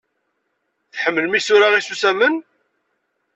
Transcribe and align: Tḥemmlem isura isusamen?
Tḥemmlem 0.93 1.33
isura 1.39 1.67
isusamen? 1.79 2.35